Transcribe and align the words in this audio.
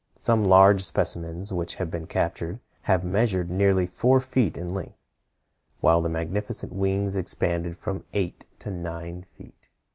Some 0.15 0.43
large 0.43 0.83
specimens 0.83 1.53
which 1.53 1.75
have 1.75 1.91
been 1.91 2.07
captured 2.07 2.59
have 2.89 3.03
measured 3.03 3.51
nearly 3.51 3.85
four 3.85 4.19
feet 4.19 4.57
in 4.57 4.67
length, 4.73 4.97
while 5.79 6.01
the 6.01 6.09
magnificent 6.09 6.73
wings 6.73 7.15
expanded 7.15 7.77
from 7.77 8.05
eight 8.11 8.45
to 8.61 8.71
nine 8.71 9.27
feet. 9.37 9.69